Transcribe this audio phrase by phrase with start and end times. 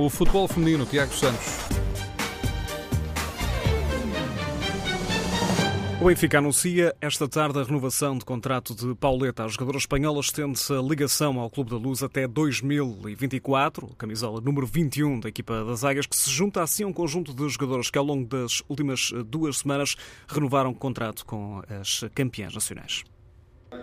[0.00, 1.58] O futebol feminino, Tiago Santos.
[6.00, 9.42] O Benfica anuncia esta tarde a renovação de contrato de Pauleta.
[9.42, 15.18] A jogadora espanhola estende-se a ligação ao Clube da Luz até 2024, camisola número 21
[15.18, 18.04] da equipa das Águias, que se junta assim a um conjunto de jogadores que ao
[18.04, 19.96] longo das últimas duas semanas
[20.28, 23.02] renovaram contrato com as campeãs nacionais.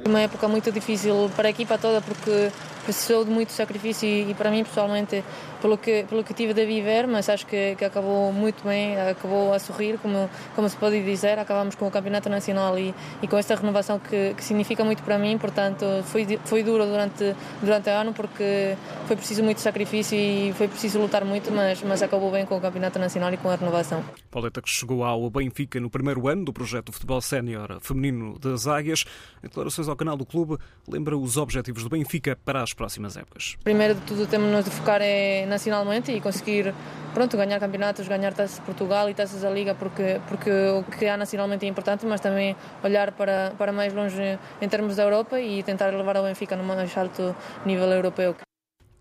[0.07, 2.51] Uma época muito difícil para a equipa toda porque
[2.85, 5.23] precisou de muito sacrifício e, para mim pessoalmente
[5.61, 9.53] pelo que pelo que tive de viver, mas acho que, que acabou muito bem, acabou
[9.53, 13.37] a sorrir como como se pode dizer, acabamos com o campeonato nacional e, e com
[13.37, 17.93] esta renovação que, que, significa muito para mim, portanto foi foi duro durante durante o
[17.93, 18.77] ano porque
[19.07, 22.61] foi preciso muito sacrifício e foi preciso lutar muito, mas mas acabou bem com o
[22.61, 24.03] campeonato nacional e com a renovação.
[24.29, 29.05] Pauleta que chegou ao Benfica no primeiro ano do projeto futebol sénior feminino das Águias,
[29.41, 30.57] declarações ao canal do clube.
[30.87, 33.57] Lembra os objetivos do Benfica para as próximas épocas.
[33.63, 36.73] Primeiro de tudo temos de focar é nacionalmente e conseguir
[37.13, 41.07] pronto, ganhar campeonatos, ganhar taças de Portugal e taças da Liga, porque, porque o que
[41.07, 45.39] há nacionalmente é importante, mas também olhar para, para mais longe em termos da Europa
[45.39, 48.35] e tentar levar o Benfica no mais alto nível europeu.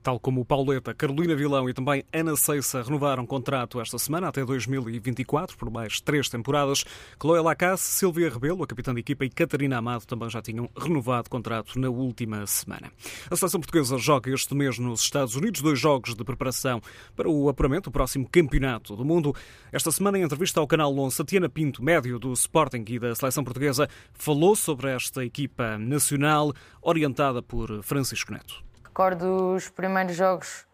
[0.05, 4.45] Tal como o Pauleta, Carolina Vilão e também Ana Ceissa renovaram contrato esta semana até
[4.45, 6.85] 2024 por mais três temporadas.
[7.19, 11.31] Chloé Lacasse, Silvia Rebelo, a capitã de equipa, e Catarina Amado também já tinham renovado
[11.31, 12.93] contrato na última semana.
[13.31, 16.83] A seleção portuguesa joga este mês nos Estados Unidos dois jogos de preparação
[17.17, 19.35] para o apuramento do próximo campeonato do mundo.
[19.73, 23.43] Esta semana, em entrevista ao canal 11, Tatiana Pinto, médio do Sporting e da seleção
[23.43, 28.63] portuguesa, falou sobre esta equipa nacional orientada por Francisco Neto
[28.95, 30.65] recordo os primeiros jogos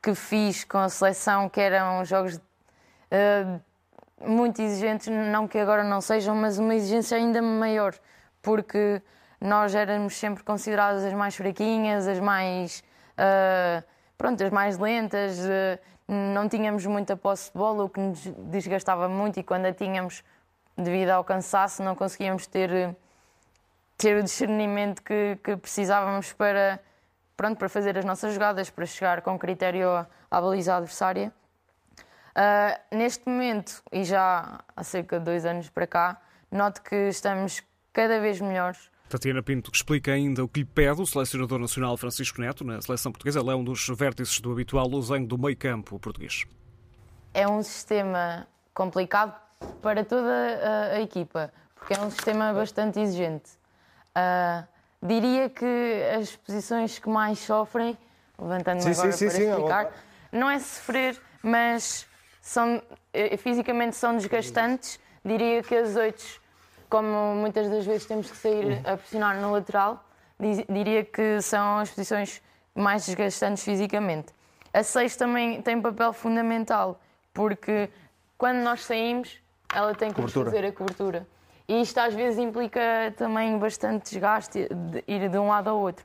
[0.00, 3.60] que fiz com a seleção, que eram jogos uh,
[4.24, 7.96] muito exigentes, não que agora não sejam, mas uma exigência ainda maior,
[8.40, 9.02] porque
[9.40, 12.84] nós éramos sempre consideradas as mais fraquinhas, as mais,
[13.18, 13.82] uh,
[14.16, 18.20] pronto, as mais lentas, uh, não tínhamos muita posse de bola, o que nos
[18.52, 20.22] desgastava muito e quando a tínhamos,
[20.76, 22.94] devido ao cansaço, não conseguíamos ter,
[23.96, 26.78] ter o discernimento que, que precisávamos para
[27.38, 29.88] pronto, para fazer as nossas jogadas, para chegar com critério
[30.28, 31.32] à baliza adversária.
[32.30, 37.62] Uh, neste momento, e já há cerca de dois anos para cá, noto que estamos
[37.92, 38.90] cada vez melhores.
[39.08, 43.12] Tatiana Pinto explica ainda o que lhe pede o selecionador nacional Francisco Neto na seleção
[43.12, 43.38] portuguesa.
[43.38, 46.44] Ele é um dos vértices do habitual losango do meio campo português.
[47.32, 49.40] É um sistema complicado
[49.80, 53.50] para toda a, a equipa, porque é um sistema bastante exigente.
[54.10, 54.66] Uh,
[55.00, 57.96] Diria que as posições que mais sofrem,
[58.38, 59.92] levantando-me agora sim, para sim, explicar, sim,
[60.32, 62.06] não é sofrer, mas
[62.40, 62.82] são,
[63.12, 64.98] eh, fisicamente são desgastantes.
[65.24, 66.24] Diria que as oito,
[66.90, 70.04] como muitas das vezes temos que sair a pressionar no lateral,
[70.68, 72.42] diria que são as posições
[72.74, 74.32] mais desgastantes fisicamente.
[74.72, 77.00] A seis também tem um papel fundamental,
[77.32, 77.88] porque
[78.36, 79.38] quando nós saímos,
[79.72, 81.26] ela tem que fazer a cobertura.
[81.68, 82.80] E isto às vezes implica
[83.16, 86.04] também bastante desgaste de ir de um lado ao outro.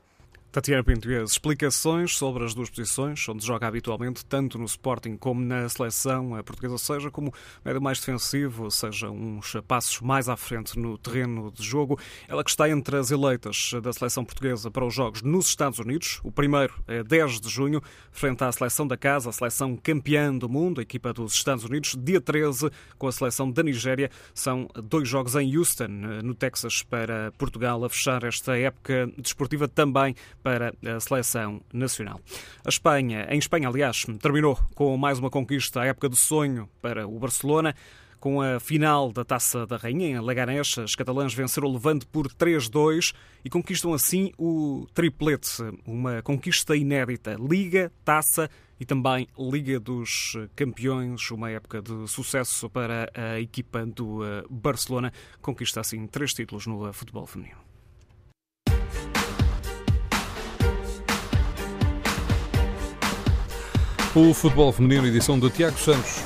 [0.54, 5.68] Tatiana Pintuguês, explicações sobre as duas posições, onde joga habitualmente, tanto no Sporting como na
[5.68, 7.34] seleção portuguesa, seja como
[7.64, 11.98] médio mais defensivo, seja uns passos mais à frente no terreno de jogo.
[12.28, 16.20] Ela que está entre as eleitas da seleção portuguesa para os Jogos nos Estados Unidos.
[16.22, 17.82] O primeiro é 10 de junho,
[18.12, 21.96] frente à seleção da casa, a seleção campeã do mundo, a equipa dos Estados Unidos.
[21.98, 24.08] Dia 13, com a seleção da Nigéria.
[24.32, 25.88] São dois jogos em Houston,
[26.22, 32.20] no Texas, para Portugal, a fechar esta época desportiva também para a seleção nacional.
[32.64, 37.08] A Espanha, em Espanha, aliás, terminou com mais uma conquista à época do sonho para
[37.08, 37.74] o Barcelona.
[38.20, 42.26] Com a final da Taça da Rainha em Leganés, os catalães venceram o Levante por
[42.28, 47.36] 3-2 e conquistam assim o triplete, uma conquista inédita.
[47.38, 54.24] Liga, Taça e também Liga dos Campeões, uma época de sucesso para a equipa do
[54.24, 55.12] eh, Barcelona.
[55.40, 57.73] Conquista assim três títulos no futebol feminino.
[64.16, 66.22] O futebol feminino, edição de Tiago Santos.